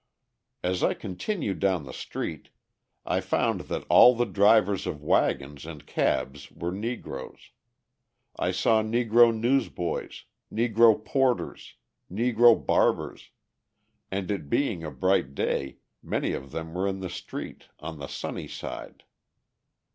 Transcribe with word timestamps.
As 0.63 0.81
I 0.83 0.95
continued 0.95 1.59
down 1.59 1.83
the 1.83 1.93
street, 1.93 2.49
I 3.05 3.19
found 3.21 3.59
that 3.69 3.85
all 3.87 4.15
the 4.15 4.25
drivers 4.25 4.87
of 4.87 5.03
waggons 5.03 5.63
and 5.63 5.85
cabs 5.85 6.49
were 6.51 6.71
Negroes; 6.71 7.51
I 8.35 8.49
saw 8.49 8.81
Negro 8.81 9.31
newsboys, 9.31 10.23
Negro 10.51 11.05
porters, 11.05 11.75
Negro 12.11 12.55
barbers, 12.65 13.29
and 14.09 14.31
it 14.31 14.49
being 14.49 14.83
a 14.83 14.89
bright 14.89 15.35
day, 15.35 15.77
many 16.01 16.31
of 16.31 16.49
them 16.49 16.73
were 16.73 16.87
in 16.87 17.01
the 17.01 17.07
street 17.07 17.65
on 17.79 17.99
the 17.99 18.07
sunny 18.07 18.47
side. 18.47 19.03